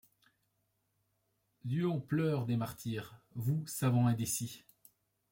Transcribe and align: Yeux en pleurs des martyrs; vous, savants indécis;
Yeux 1.63 1.87
en 1.87 1.99
pleurs 1.99 2.47
des 2.47 2.57
martyrs; 2.57 3.21
vous, 3.35 3.63
savants 3.67 4.07
indécis; 4.07 4.63